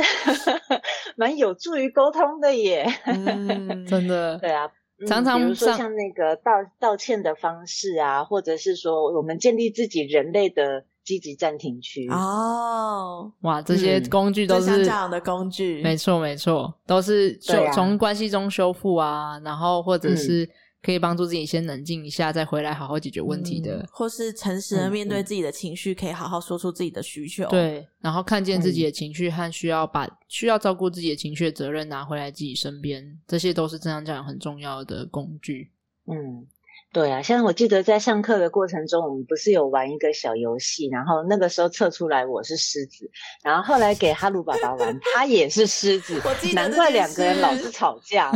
[1.18, 2.88] 蛮有助于沟通的耶。
[3.06, 4.72] 嗯、真的，对啊。
[5.08, 12.08] 常常比如说像那个道道歉的方式啊，或者是说我们建立自己人类的积极暂停区。
[12.10, 20.50] 哦，哇，这些工具都是这样的工具，没错没错，都是修从关系中修复啊，然后或者是。
[20.82, 27.48] 可以帮助自己先冷静一下，再回来好好解决问题的，嗯、或是诚实的面对自己的情绪，嗯、可以好好说出自己的需求。
[27.50, 35.72] 对，然后看见自己的情绪和需要把需要照顾自己的情绪的责任拿回来自己身边，这些都是正向教养很重要的工具。
[36.08, 36.48] 嗯。
[36.92, 43.08] 对啊，像我记得在上课的过程中，我们不是有玩一个小游戏，然后那个时候测出来我是狮子，
[43.44, 48.32] 然后后来给哈鲁爸爸玩，他也是狮子，我记得难怪两个人老是吵架。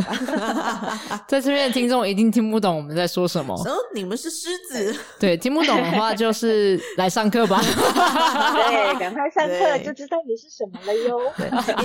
[1.26, 3.52] 在这边的听众一定听不懂我们在说什么。
[3.54, 4.94] 哦，你们是狮子？
[5.18, 7.58] 对，听不懂的话就是来上课吧。
[8.54, 11.20] 对，赶快上课就知道你是什么了哟。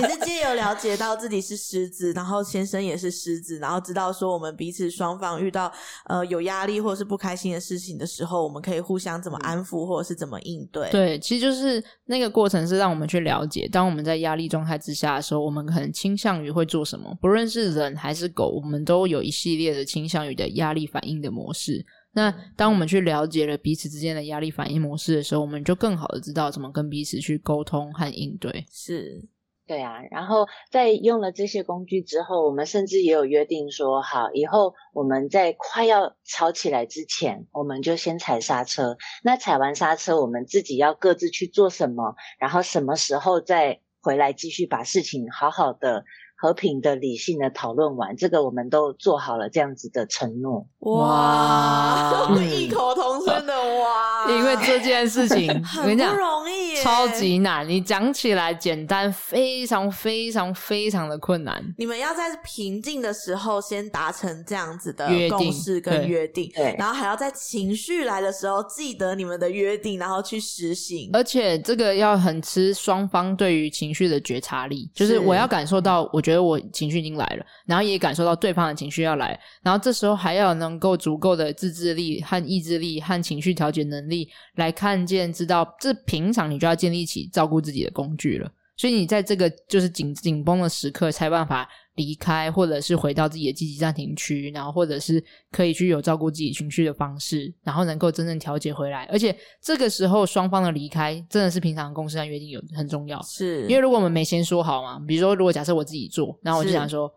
[0.00, 5.72] 也是借由了解到自己是狮子，然后先生也是狮子，然后知道说我们彼此双方遇到
[6.06, 6.59] 呃有压。
[6.60, 10.90] 压力或者是不开心的事情的时候，我们可以互相怎么安抚，或者是怎么应对？
[10.90, 17.16] 对，其实就是那个过程是让我们去了解，当我们在压力状态之下的时候，我们可能倾向于会做什么。
[17.20, 21.84] 不论是人还是狗，我们都有一系列的倾向于的压力反应的模式。
[22.12, 28.66] 那当我们去了解了彼此之间的压力反应模式的时候，我们就更好的知道怎么跟彼此去沟通和应对。
[28.70, 29.26] 是。
[29.70, 38.96] 对啊，然后在用了这些工具之后，我们甚至也有约定说，好，以后我们在快要吵起来之前，我们就先踩刹车。
[39.22, 46.02] 那踩完刹车，我们自己要各自去做什么，然后什么时候再回来继续把事情好好的
[46.36, 50.66] 和平的、理性的讨论完，这个我们都做好了这样子的承诺。
[50.80, 54.28] 哇， 异口同声的哇！
[54.30, 56.39] 因为这件事情很不容易，
[56.82, 57.68] 超级难。
[57.68, 61.62] 你讲起来简单，非常非常非常的困难。
[61.78, 71.10] 你们要在平静的时候先达成这样子的共识跟约定，对，然后还要在情绪来的时候记得你们的约定，然后去实行。
[71.12, 88.50] 而且这个要很吃双方对于情绪的觉察力，就是我要感受到，我觉得我情绪已经来了，然后也感受到对方的情绪要来，然后这时候还要能够足够的自制力和意志力和情绪调节能力来看见，知道这平常你就要建立起照顾自己的工具了。
[88.76, 99.04] 所以你在这个就是紧紧绷的时刻，才办法离开，或者是回到自己的积极暂停区，然后或者是可以去有照顾自己情绪的方式，然后能够真正调节回来。
[99.12, 103.20] 而且这个时候双方的离开，真的是平常的共识和约定有很重要。
[103.20, 107.12] 是因为如果我们没先说好嘛，比如说如果假设我自己做，然后我就想说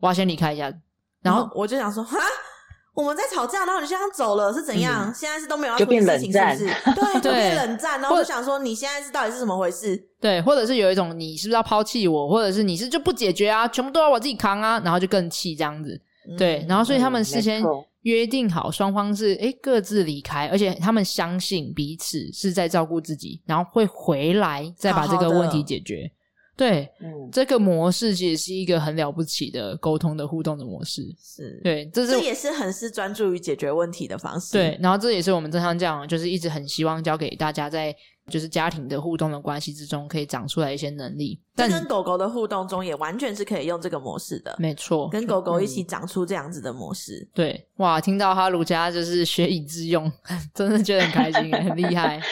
[0.00, 0.72] 我要先离开一下，
[1.20, 2.16] 然后，然后我就想说哈。
[2.94, 5.10] 我们在吵架，然后你就这样走了，是怎样？
[5.10, 6.64] 嗯、现在是都没有要处理事情，是不是？
[6.94, 8.00] 对，就变冷战。
[8.00, 10.00] 然后我就想说，你现在是到底是怎么回事？
[10.20, 16.00] 对，或者是有一种你是不是要抛弃我，或者是你是就不解决啊，全部都要我自己扛啊，然后就更气这样子。
[16.38, 17.62] 对，嗯、然后所以他们事先
[18.02, 26.02] 约定好，双方是诶各自离开，而且他们相信彼此是在照顾自己，然后会回来再把这个问题解决。
[26.04, 26.23] 好好
[26.56, 34.52] 对，嗯，这个模式其实是一个很了不起的沟通的互动的模式，是对，这是这也是很是专注于解决问题的方式。
[34.52, 37.94] 对，然后这也是我们正向教养，就是一直很希望教给大家，在
[38.30, 41.40] 就是家庭的互动的关系之中，可以长出来一些能力。
[41.56, 44.54] 但跟狗狗的互动中，也完全是可以用这个模式的。
[44.58, 47.16] 没错，跟狗狗一起长出这样子的模式。
[47.16, 50.10] 嗯、对，哇，听到哈鲁家就是学以致用，
[50.54, 52.22] 真的觉得很开心，很厉害。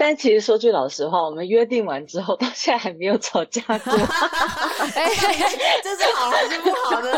[0.00, 3.92] 但其实说句老实话，我们约定完之后，到现在还没有吵架过。
[4.96, 5.10] 哎，
[5.84, 7.12] 这是好还是不好呢？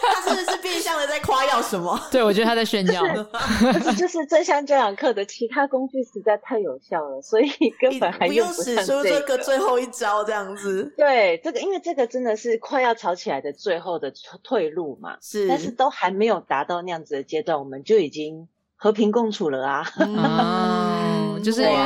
[0.00, 1.98] 他是不是变相的在夸耀什么？
[2.12, 3.02] 对，我觉得他在炫耀。
[3.72, 10.94] 就是就是正向教养课的其他工具实在太有效了，所以根本还用不用使出这个最后一招这样子。
[10.96, 14.12] 对，这个因为这个真的是快要吵起来的最后的
[14.44, 15.16] 退路嘛。
[15.20, 18.46] 是，但是都还没有达到那样子的阶段，我们就已经。
[18.74, 19.86] 和平共处了啊！
[20.00, 20.10] 嗯，
[21.42, 21.76] 就是因为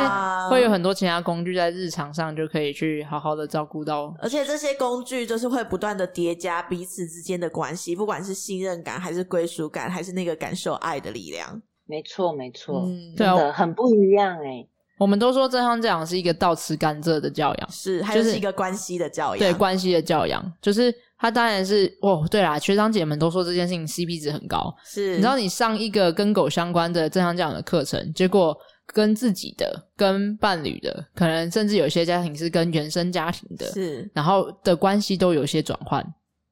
[0.51, 11.61] 会有很多其他工具在日常上就可以去好好的照顾到，而且这些工具就是会不断的叠加彼此之间的关系，不管是信任感，还是归属感，还是那个感受爱的力量。
[11.87, 14.67] 没错，没错，嗯，对的，很不一样哎。
[14.99, 20.95] 我们都说正向教养是一个倒吃甘蔗的教养，是，还是一个关系的教养，对，关系的教养，就是。
[21.19, 24.71] 它当然是哦，对啦，学长姐们都说这件事情 CP 值很高。
[24.85, 28.55] 是，你知道你上一个跟狗相关的正向教养的课程，结果
[28.87, 36.05] 跟自己的、跟伴侣的，可能甚至有些家庭是跟原生家庭的，是，然后的关系都有些转换，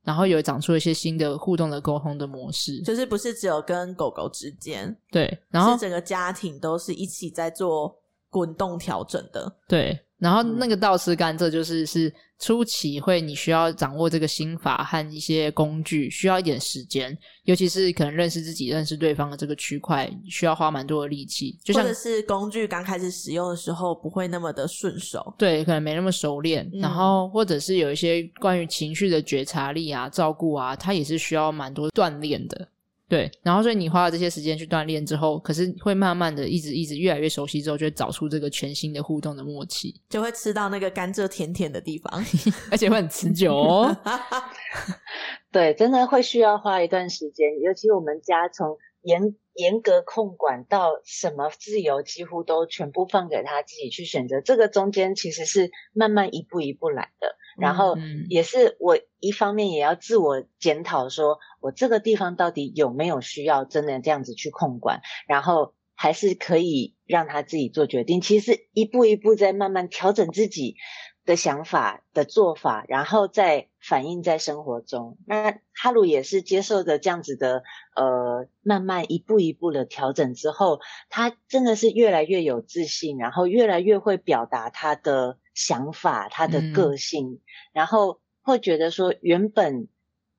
[0.02, 7.96] 然后有长出一些新的互动的沟通的模式，就是不是只有跟狗狗之间，对，然后整个家庭都是一起在做
[8.28, 9.98] 滚动调整的，对。
[10.18, 21.58] 然后那个倒吃甘蔗就是是初期会你需要掌握这个心法和一些工具，需要一点时间，尤其是可能认识自己、认识对方的这个区块，需要花蛮多的力气。
[21.62, 26.64] 就像或者是工具刚开始使用的时候不会那么的顺手，对，可能没那么熟练。
[26.72, 32.68] 嗯、然后或者是有一些关于情绪的觉察力啊、照顾啊，它也是需要蛮多锻炼的。
[33.14, 42.12] 对，然后所以你花了这些时间去锻炼之后，可是会慢慢的一直一直越来越熟悉之后，就会找出这个全新的互动的默契，就会吃到那个甘蔗甜甜的地方，
[42.72, 43.96] 而且会很持久哦。
[45.52, 57.36] 对，真的会需要花一段时间，尤其我们家从严严格控管到什么自由，几乎都全部放给他自己去选择，这个中间其实是慢慢一步一步来的。
[57.56, 57.96] 然后
[58.28, 68.20] 也是我一方面也要自我检讨，说我这个地方到底有没有需要真的这样子去控管，然后还是可以让他自己做决定。
[68.20, 70.74] 其实一步一步在慢慢调整自己
[71.24, 75.18] 的想法的做法，然后再反映在生活中。
[75.26, 77.62] 那哈鲁也是接受着这样子的
[77.94, 85.38] 呃，慢慢一步一步的调整之后，他真的是越来越有自信，然后越来越会表达他的。
[85.56, 87.40] 想法，他的个性，嗯、
[87.72, 89.86] 然后会觉得说，原本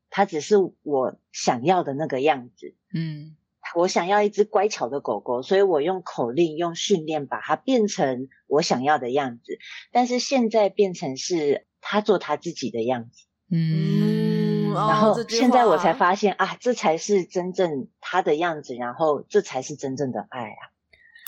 [0.10, 3.38] 他只是我想要的那个样子，嗯，
[3.76, 9.58] 我想要一只乖巧的狗狗，所以我用口令、用训练把它变成我想要的样子。
[9.94, 20.74] 但是现在变成是他做他自己的样子，嗯，然后现在我才发现啊，这才是真正他的样子，然后这才是真正的爱啊。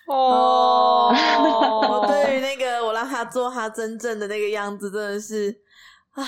[0.08, 5.56] 哦，我 对于那个我让他做他真正的那个样子，真的是
[6.12, 6.24] 啊，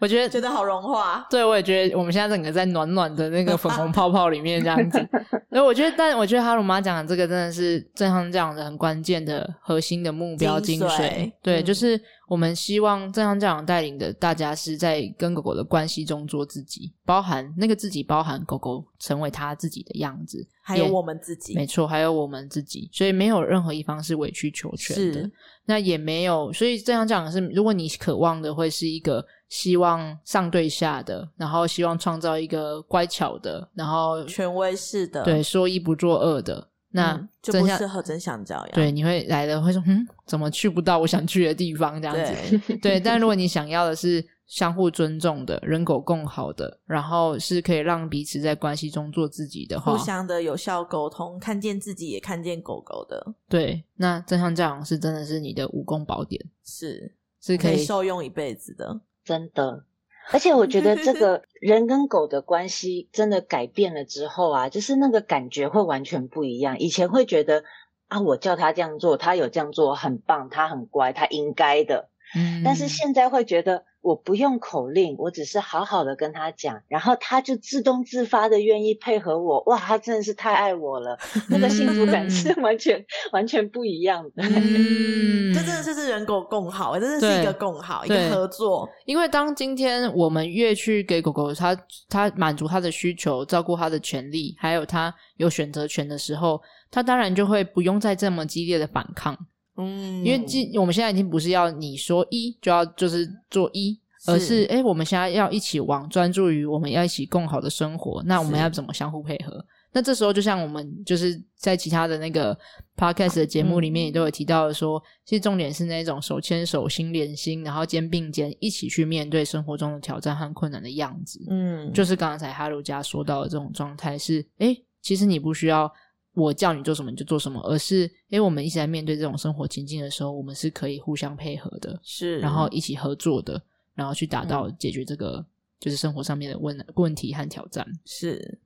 [0.00, 1.26] 我觉得觉得好融化。
[1.28, 4.98] 对，我也觉得我们现在整个在暖暖的那个粉红泡泡里面这样子。
[5.50, 11.30] 所以我觉得，但我觉得哈鲁妈讲的这个真的是正向这样的很关键的核心的目标精髓。
[11.42, 21.56] 对，嗯、就是我们希望正向教养带领的大家是在跟狗狗的关系中做自己，包含那个自己，包含狗狗成为他自己的样子，还有我们自己。
[21.56, 22.88] 没错，还有我们自己。
[22.92, 25.28] 所以没有任何一方是委曲求全的。
[25.64, 38.70] 那也没有，所以这样讲的是，如果你渴望的会是一个希望上对下的，然后希望创造一个乖巧的，然后权威式的，对，说一不做二的，那、嗯、就不适合真相教养。
[38.72, 42.00] 对，你会来的会说，嗯，怎么去不到我想去的地方？
[42.00, 42.76] 这样子，对。
[42.76, 44.24] 对但如果你想要的是。
[44.50, 53.32] 相互尊重的，人狗共好的，然后是可以让彼此在关系中做自己的话，互相的有效沟通，看见自己也看见狗狗的。
[53.48, 59.84] 对，那真相教养是真的是你的武功宝典，是是可以，可以受用一辈子的，真的。
[60.32, 66.78] 而且我觉得这 个人跟狗的关系真的改变了之后啊，就是那个感觉会完全不一样。
[66.78, 67.64] 以前会觉得
[68.08, 72.08] 啊，我叫他这样做，他有这样做很棒，他很乖，他应该的。
[72.34, 73.84] 嗯，但是现在会觉得。
[74.02, 79.62] 我不用口令，我只是好好的跟他讲，然后他就自动自发的愿意配合我。
[79.66, 81.18] 哇，他真的是太爱我了，
[81.50, 84.42] 那个幸福感是完全完全不一样的。
[84.42, 88.88] 嗯， 这真的是人狗共好，真的是一个共好，一个合作。
[89.04, 91.76] 因为当今天我们越去给狗狗它
[92.08, 96.60] 它满足它的需求，照顾它的权利，还有它有选择权的时候，
[96.90, 99.36] 它当然就会不用再这么激烈的反抗。
[99.76, 109.64] 嗯，因为今我们现在已经不是要你说一就要就是做一，而是诶我们现在要一起往专注于我们要一起共好的生活，那我们要怎么相互配合？
[109.92, 112.56] 那这时候就像我们就是在其他的那个
[112.96, 121.44] podcast 的节目里面也都有提到的说，嗯、其实重点是那种手牵手、心连心，然后肩并肩一起去面对生活中的挑战和困难的样子。
[121.48, 125.90] 嗯，就是刚才哈鲁家说到的这种状态是，诶其实你不需要。
[126.34, 133.60] 我叫你做什么你就做什么，而是因为我们一直在面对这种生活情境的时候，我们是可以互相配合的，是，然后一起合作的，
[133.94, 135.46] 然后去达到解决这个、嗯、
[135.80, 137.84] 就是生活上面的问问题和挑战。
[138.04, 138.58] 是，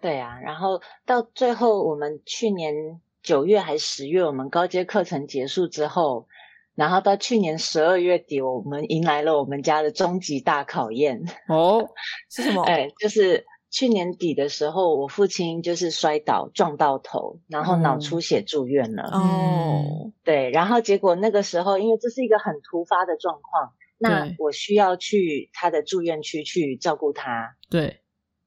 [0.00, 6.26] 对啊，然后到最后，我们去年九月还是十月，我们高阶课程结束之后，
[6.74, 11.24] 然后到去年十二月底，我们迎来了我们家的终极大考验。
[11.46, 11.88] 哦，
[12.28, 12.64] 是什么？
[12.64, 13.46] 哎，就是。
[13.70, 19.02] 去年底的时候，我父亲就是摔倒撞到头，然后脑出血住院了。
[19.12, 27.56] 哦、嗯，对，然后结果那个时候，因为这是一个很突发的状况，那我需要去他的住院区去照顾他。
[27.68, 28.00] 对，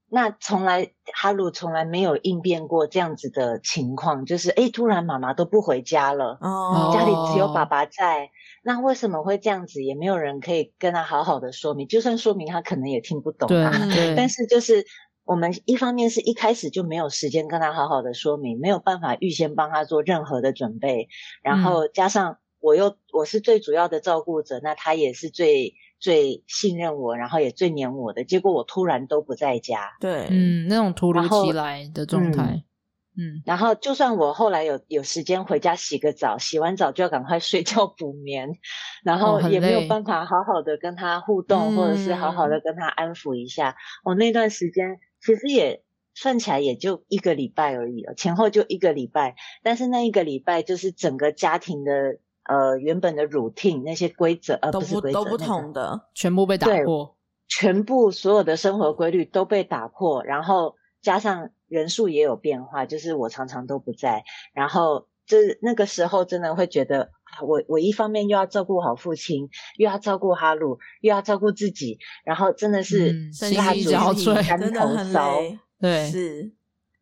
[0.09, 8.31] 那从来哈鲁从来没有应变过这样子的情况，就是诶突然妈妈都不回家了，哦，家里只有爸爸在，
[8.63, 9.83] 那为什么会这样子？
[9.83, 13.71] 也没有人可以跟他好好的说明，就算说明他可能也听不懂啊。
[14.17, 14.83] 但是就是。
[15.31, 21.07] 我们一方面是一开始就没有时间跟他好好的说明，没有办法预先帮他做任何的准备，
[21.41, 32.65] 然后加上我又我是最主要的照顾者，那他也是最最信任我，然后也最黏我的，结果我突然都不在家，对，嗯，那种突如其来的状态，
[33.15, 38.49] 嗯，然后就算我后来有有时间回家洗个澡，洗完澡就要赶快睡觉补眠，
[39.05, 44.99] 然后也没有办法好好的跟他互动，或者是好好的跟他安抚一下，我那段时间。
[45.23, 49.35] 其实也算起来也就一个礼拜而已了，前后就一个礼拜。
[49.63, 57.15] 但是那一个礼拜就是整个家庭的呃原本的 routine 那些规则呃不是规则都不同的、那个、全部被打破，
[57.47, 67.11] 全部所有的生活规律都被打破，然后加上人数也有变化，就是我常常都不在，然后就是那个时候真的会觉得。
[67.41, 75.59] 我我一方面又要照顾好父亲，又要照顾哈鲁，又要照顾自己，然后真的是心力交瘁，真的很累。
[75.79, 76.51] 对，是，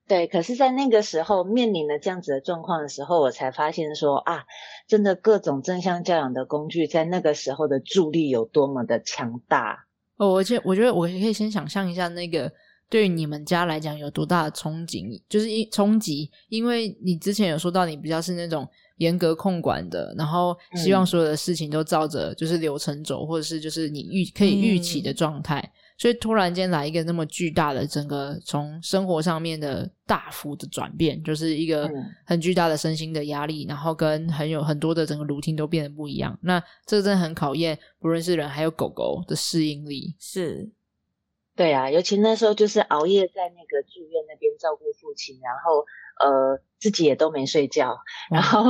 [0.07, 0.27] 对。
[0.27, 4.45] 可是，在那个时候面临了这样子的状况的时候，我才发现说啊，
[4.87, 9.87] 真的各种正向教养的工具，在那个时候的助力有多么的强大。
[10.17, 12.51] 哦，而且我觉得我可以先想象一下，那个
[12.89, 18.67] 对于你们家来讲有多大的憧憬，就是一冲击，因为你之前有说到你比较是那种。
[18.99, 25.59] 严格控管的，然后希望所有的事情都照着就是流程走，嗯、或者是就是你预可以预期的状态。
[25.59, 31.89] 嗯、所以突然间来一个那么巨大的整个从生活上面的大幅的转变，就是一个
[32.25, 36.37] 很巨大的身心的压力，然后跟很有很多的整个 routine 都变得不一样。
[36.41, 40.13] 那这真的很考验不论是人还有狗狗的适应力。
[40.19, 40.69] 是，
[41.55, 45.85] 对啊，尤其那时候就是熬夜在那个住院那边照顾父亲，然后。
[46.19, 46.61] 呃。
[46.81, 47.97] 自己也都没睡觉，
[48.31, 48.63] 然后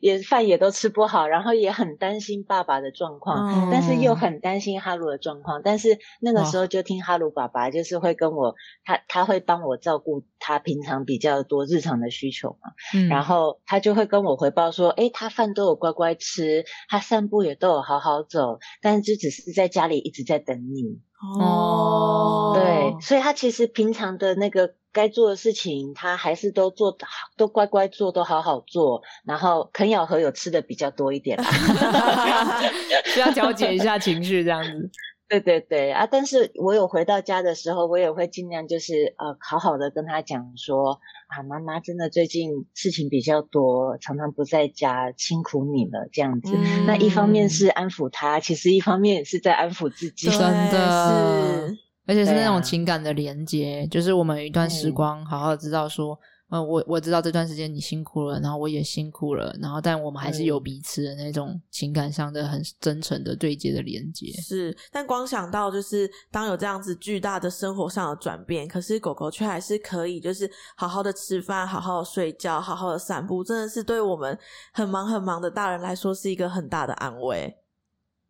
[0.00, 5.62] 也饭也都吃不好，然后也很担心爸爸的状况，嗯、但是又很担心哈鲁的状况。
[5.64, 8.54] 但是那个时候就听哈鲁爸爸，就是会跟我，
[8.84, 12.70] 他他会帮我照顾他平常比较多日常的需求嘛。
[12.94, 21.00] 嗯、然后他就会跟我回报说，诶，他饭都有乖乖吃，他散步也都有好好走，但是就只是在家里一直在等你。
[21.40, 24.76] 哦，对，所以他其实平常的那个。
[24.96, 29.02] 该做的事情，他还是都做好，都乖乖做，都好好做。
[29.26, 31.38] 然后啃咬合有吃的比较多一点，
[33.12, 34.90] 需要调节一下情绪，这样子。
[35.28, 36.06] 对对对啊！
[36.08, 46.52] 但是我有回到家的时候，我也会尽量就是呃，好好的跟他讲说啊，妈妈真的最近事情比较多，常常不在家，辛苦你了这样子。
[46.54, 51.78] 嗯、那一方面是安抚他，其实一方面也是在安抚自己，真的是。
[52.06, 56.18] 而且是那种情感的连接，啊、就是我们有一段时光，好好知道说，
[56.50, 64.30] 嗯，呃、我我知道这段时间你辛苦了，然后我也辛苦了，然后但我们还是有彼此的那种情感上的很真诚的对接的连接。
[64.40, 74.38] 是，但光想到就是当有这样子巨大的生活上的转变，可是狗狗却还是可以就是好好的吃饭，好好的睡觉，好好的散步，真的是对我们
[74.72, 77.52] 很忙很忙的大人来说是一个很大的安慰。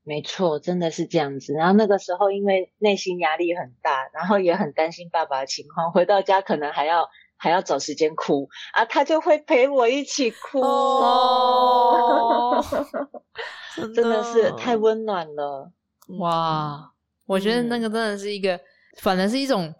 [0.07, 1.52] 没错，真的是这样子。
[1.52, 12.64] 然后那个时候，因为内心压力很大，然后也很担心爸爸的情况，回到家可能还要还要找时间哭啊，他就会陪我一起哭，哦、
[13.74, 15.72] 真的是太温暖了。
[16.20, 16.92] 哇，
[17.26, 18.61] 我觉得那个真的是一个，嗯、
[19.02, 19.74] 反而是一种。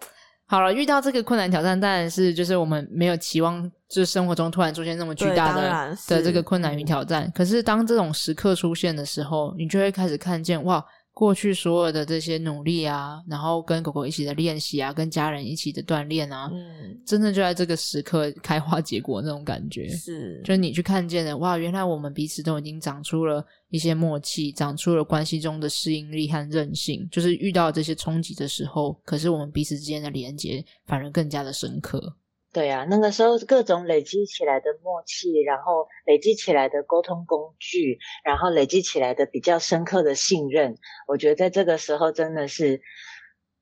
[0.49, 7.31] 好了，遇到这个困难挑战，当然是就是我们没有期望，就是生活中突然出现那么巨大的的这个困难与挑战。
[7.35, 10.85] 可是当这种时刻出现的时候，你就会开始看见哇。
[11.17, 19.89] 过去所有的这些努力啊，然后跟狗狗一起的练习啊，跟家人一起的锻炼啊，嗯，真的就在这个时刻 开花结果那种感觉。
[19.89, 27.09] 是，就是你去看见了，哇，原来我们彼此都已经长出了一些默契，长出了关系中的适应力和韧性。
[27.11, 32.15] 就是遇到这些冲击的时候，可是我们彼此之间的连接反而更加的深刻。
[32.57, 40.75] 对啊，那个时候各种累积起来的默契，然后累积起来的沟通工具，然后累积起来的比较深刻的信任，
[41.07, 42.81] 我觉得在这个时候真的是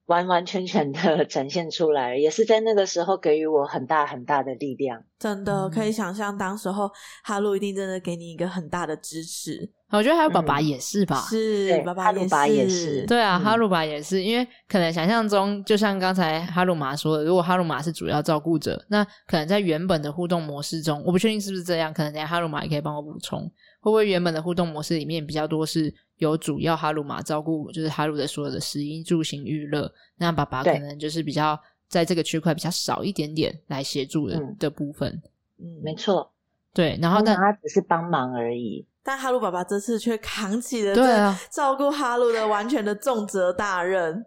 [0.06, 5.02] 完完全全的 展现出来，也是在那个时候给予我很大很大的力量。
[5.18, 6.88] 真的可以想象，当时候
[7.24, 9.72] 哈鲁一定真的给你一个很大的支持。
[9.96, 23.42] 我觉得还有爸爸也是吧，是，对爸爸也是，哈鲁也是，对啊，哈鲁爸也是，因为可能想象中，就像刚才哈鲁妈说的，如果哈鲁妈是主要照顾者，那可能在原本的互动模式中，我不确定是不是这样，可能等下哈鲁妈也可以帮我补充，
[23.80, 35.22] 会不会原本的互动模式里面比较多是有主要哈鲁妈照顾，就是哈鲁的所有的食衣住行娱乐，那爸爸可能就是比较在这个区块比较少一点点来协助的的部分，
[35.60, 36.32] 嗯，没错，
[36.72, 38.84] 对，然后呢，他只是帮忙而已。
[39.04, 44.24] 但哈鲁爸爸这次却扛起了这照顾哈鲁的完全的重责大任，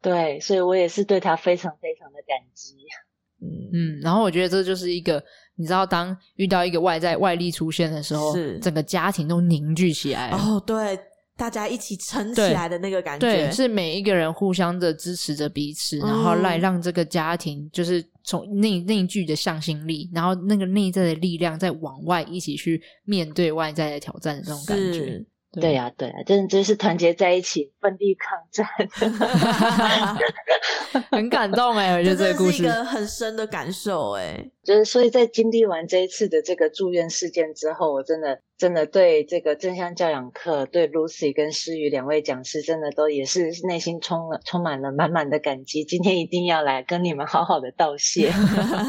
[0.00, 2.76] 对，所以我也是对他非常非常的感激。
[3.42, 5.22] 嗯嗯，然后我觉得这就是一个，
[5.56, 10.30] 你知道，当遇到一个外在外力出现的时候，是整个家庭都凝聚起来。
[10.30, 10.98] 哦，对。
[11.36, 25.24] 大家一起撑起来的那个感觉，对，是每一个人互相的支持着彼此，嗯、然后来让这个家庭就是从内内聚的向心力，然后那个内在的力量再往外一起去面对外在的挑战的这种感觉。
[25.52, 28.64] 对呀，对呀，真的就是团结在一起，奋力抗战，
[31.10, 31.96] 很感动哎！
[31.96, 45.82] 我觉得这个故事是一个很深的感受哎，就是所以在经历完这一次的这个住院事件之后，我真的真的对这个正向教养课，对 Lucy 跟诗雨两位讲师，真的都也是内心充了充满了满满的感激。
[45.84, 48.30] 今天一定要来跟你们好好的道谢，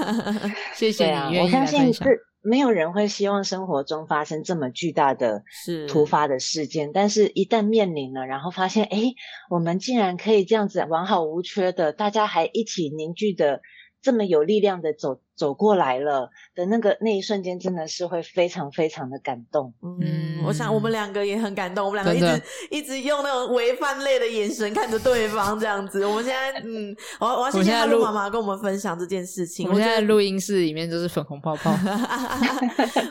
[0.75, 2.03] 谢谢你，我相信是。
[2.41, 5.43] 没有人会希望生活中发生这么巨大的、
[5.87, 9.15] 突发的事件，是但是一旦面临了，然后发现，诶，
[9.49, 13.61] 我们竟然可以这样子完好无缺的，大家还一起凝聚的。
[14.03, 19.73] 这么有力量的走走过来了的那个那一瞬间，真的是会非常非常的感动。
[19.81, 26.05] 嗯，我想我们两个也很感动，我们两个一直 一直用那种违犯类的眼神看着对方，这样子。
[26.05, 29.67] 我们现在，嗯，我我要谢谢哈鲁妈妈跟我们分享这件事情。
[29.67, 31.75] 我们现在录音室里面就是粉红泡泡，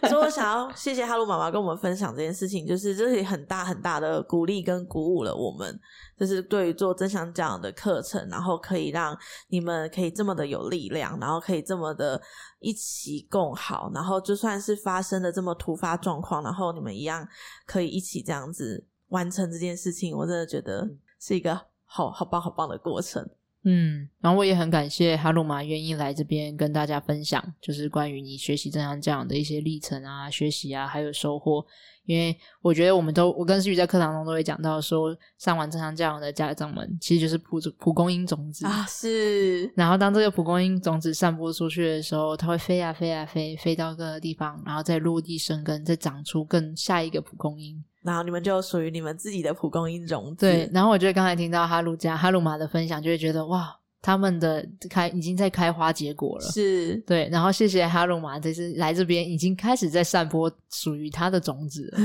[0.08, 5.76] 所以我想要谢谢哈鲁妈妈跟我们分享这件事情，就是这是很大很大的鼓励跟鼓舞了我们。
[6.20, 9.16] 就是对于做真想讲的课程，然后可以让
[9.48, 12.19] 你们可以这么的有力量，然后可以这么的
[12.58, 17.26] 一起共好，然后就算是发生了这么突发状况，然后你们一样
[17.66, 20.16] 可以一起这样子完成这件事情。
[20.16, 21.54] 我真的觉得是一个
[21.84, 23.28] 好好棒好棒的过程。
[23.62, 31.64] 嗯，然后我也很感谢哈鲁玛愿意来这边跟大家分享，就是关于你学习正向教养的一些历程啊、学习啊，还有收获。
[32.06, 39.70] 因为我觉得我们都，我跟思雨在课堂中都会讲到说，上完正向教养的家长们，其实就是蒲蒲公英种子啊，是。
[39.76, 47.84] 然后当这个蒲公英种子散播出去的时候，它会飞啊飞啊飞，飞到各个地方，然后再落地生根，再长出更下一个蒲公英。
[48.02, 50.46] 然后你们就属于你们自己的蒲公英种子。
[50.46, 50.68] 对。
[50.72, 53.76] 然后我觉得刚才听到哈鲁加哈鲁玛的分享，就会觉得哇。
[54.02, 57.28] 他们的开已经在开花结果了，是对。
[57.30, 61.98] 然后谢谢哈鲁玛，这次来这边已经开始在散播属于他的种子了。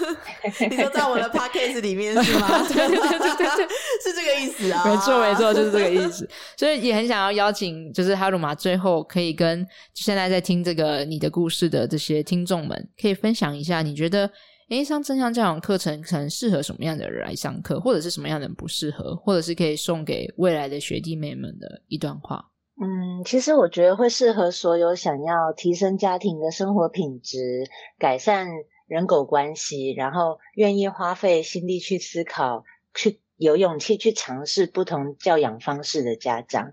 [0.70, 2.48] 你说在我的 podcast 里面是吗？
[2.72, 3.68] 对对对对对，
[4.02, 4.82] 是这个意思啊。
[4.86, 6.26] 没错没错，就是这个意思。
[6.56, 14.30] 所以也很想要邀请，就是哈鲁玛最后可以跟现在在听这个你的故事的这些听众们，可以分享一下，你觉得。
[14.72, 22.50] 诶，上正向教养课程可能适合什么样的人来上课，或者是什么样的人不适合，或者是可以送给未来的学弟妹们的一段话。
[22.80, 27.68] 嗯，其实我觉得会适合所有想要提升家庭的生活品质、
[27.98, 28.48] 改善
[28.86, 32.64] 人狗关系，然后愿意花费心力去思考、
[32.94, 36.72] 去有勇气去尝试不同教养方式的家长。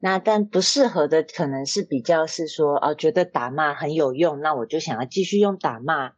[0.00, 6.10] 那但不适合的可能是比较是说，哦，觉得打骂很有用，那我就想要继续用打骂。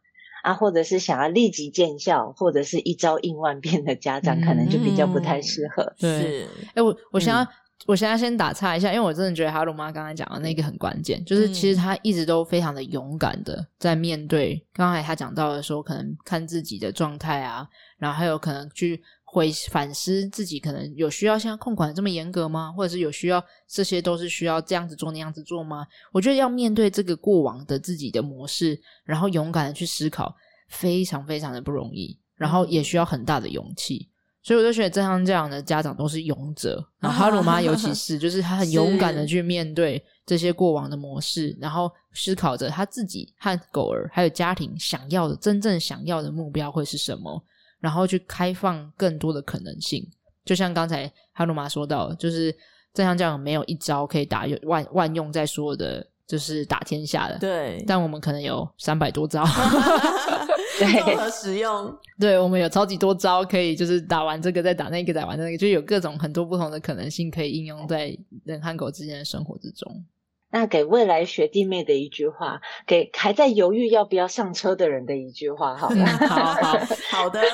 [0.43, 5.93] 啊，或者是想要立即见效，或者是一招应万变的家长，可能就比较不太适合。
[5.97, 7.47] 是、哎、我我想要，
[7.85, 14.65] 我现在先打岔一下，因为我真的觉得哈鲁妈刚才讲的那个很关键，就是其实她一直都非常的勇敢的在面对。
[14.73, 17.67] 刚才她讲到的说，可能看自己的状态啊，
[17.97, 19.01] 然后还有可能去。
[19.31, 22.71] 会反思自己可能有需要像控管这么严格吗？
[22.75, 25.85] 或者是有需要这些都是需要这样子做那样子做吗？
[26.11, 30.35] 我觉得要面对这个过往的自己的模式，然后勇敢的去思考，
[30.69, 34.09] 非常非常的不容易，然后也需要很大的勇气。
[34.41, 47.43] 所以我就觉得正向这样的家长都是勇者，然后哈鲁妈尤其是， 就是她很勇敢的去面对这些过往的模式，然后思考着他自己和狗儿还有家庭想要的真正想要的目标会是什么。
[47.79, 50.05] 然后去开放更多的可能性，
[50.45, 52.51] 就像刚才哈鲁玛说到，就是
[52.93, 57.37] 正向教养没有一招可以打用万万用在所有的，就是打天下的。
[57.39, 59.45] 对，但我们可能有三百多招，
[60.77, 61.97] 综合使用。
[62.19, 70.03] 对，我们有超级多招可以，就是打完这个再打那个，打完那个，就有各种很多不同的可能性可以应用在人和狗之间的生活之中。
[70.51, 76.05] 那给未来学弟妹的一句话，给还在犹豫要不要上车的人的一句话，好了？
[76.27, 76.79] 好好
[77.09, 77.41] 好的。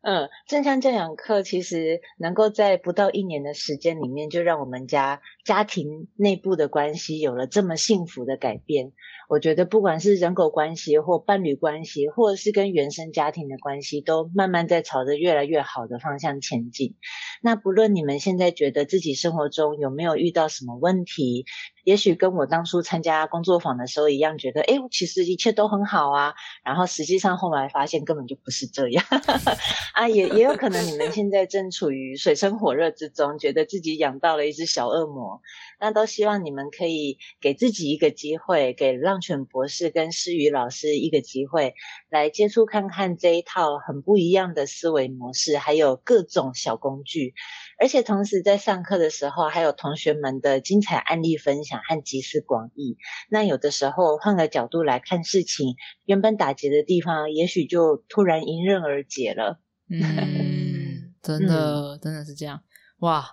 [0.00, 8.92] 嗯，正向教养课其实能够在不到一年的时间里面，就让我们家家庭内部的关系有了这么幸福的改变。
[9.28, 16.96] 我觉得不管是人狗关系，或伴侣关系，或者是跟原生家庭的关系，都慢慢在朝着越来越好的方向前进。
[17.42, 21.44] 那不论你们现在觉得自己生活中有没有遇到什么问题，
[21.84, 26.32] 也许跟我当初参加工作坊的时候一样，觉得诶，其实一切都很好啊。
[26.64, 29.04] 然后实际上后来发现根本就不是这样
[29.92, 35.42] 啊，也也有可能你们现在正处于水深火热之中，觉得自己养到了一只小恶魔。
[35.80, 41.74] 那都希望你们可以给自己一个机会，给让浪犬博士跟诗雨老师一个机会，
[42.08, 47.34] 来接触看看这一套很不一样的思维模式，还有各种小工具。
[47.80, 52.96] 而且同时在上课的时候，还有同学们的精彩案例分享和集思广益。
[53.28, 59.58] 那有的时候换个角度来看事情，原本打结的地方，也许就突然迎刃而解了。
[59.90, 62.62] 嗯，真的，嗯、真的是这样，
[63.00, 63.26] 哇！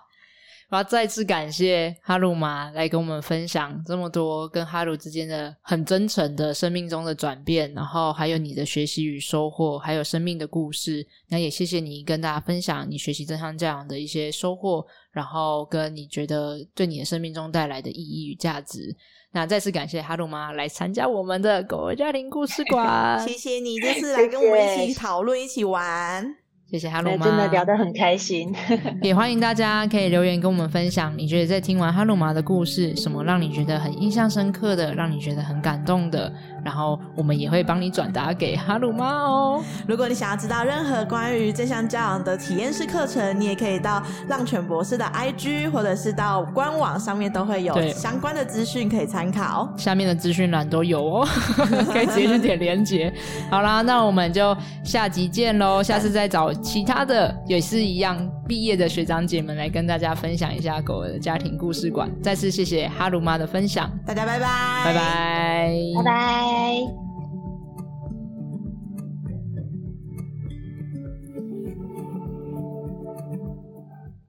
[0.68, 11.06] 我要再次感谢哈鲁玛来跟我们分享这么多跟哈鲁之间的很真诚的生命中的转变，然后还有你的学习与收获，还有生命的故事。
[11.28, 18.92] 那也谢谢你跟大家分享你学习正向教养的一些收获，然后跟你觉得对你的生命中带来的意义与价值。
[19.30, 26.36] 那再次感谢哈鲁妈来参加我们的狗儿家庭故事馆，谢谢你这次来跟我们一起讨论，一起玩。
[26.68, 28.52] 谢谢哈鲁妈，真的聊得很开心。
[29.00, 36.32] 也欢迎大家可以留言跟我们分享，你觉得在听完哈鲁玛的故事，什么让你觉得很印象深刻的，让你觉得很感动的，
[36.66, 39.62] 然后我们也会帮你转达给哈鲁妈哦。
[39.86, 49.72] 如果你想要知道任何关于正向教养的体验式课程，你也可以到浪犬博士的 IG 或者是到官网上面都会有相关的资讯可以参考。
[49.76, 51.28] 下面的资讯栏都有哦，
[51.92, 53.12] 可以直接去点连结。
[53.48, 56.52] 好啦，那我们就下集见喽，下次再找。
[56.54, 62.10] 其他的也是一样，毕业的学长姐们来跟大家分享一下狗儿的家庭故事馆。
[62.20, 64.46] 再次谢谢哈鲁妈的分享，大家拜拜，
[64.84, 66.55] 拜拜，拜拜。
[66.56, 67.05] day.